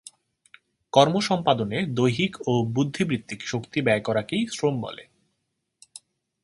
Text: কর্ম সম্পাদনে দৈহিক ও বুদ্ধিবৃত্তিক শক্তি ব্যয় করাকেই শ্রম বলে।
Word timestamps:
কর্ম 0.93 1.15
সম্পাদনে 1.19 1.79
দৈহিক 1.89 2.33
ও 2.47 2.53
বুদ্ধিবৃত্তিক 2.65 3.39
শক্তি 3.45 3.79
ব্যয় 3.81 4.01
করাকেই 4.01 4.43
শ্রম 4.51 4.75
বলে। 4.81 5.03